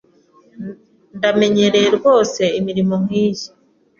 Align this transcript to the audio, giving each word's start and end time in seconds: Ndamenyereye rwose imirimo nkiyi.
Ndamenyereye 1.17 1.89
rwose 1.97 2.41
imirimo 2.59 2.95
nkiyi. 3.03 3.45